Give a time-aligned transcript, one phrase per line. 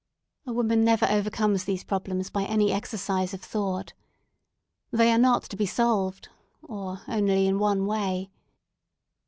[0.47, 3.93] A woman never overcomes these problems by any exercise of thought.
[4.89, 6.27] They are not to be solved,
[6.63, 8.31] or only in one way.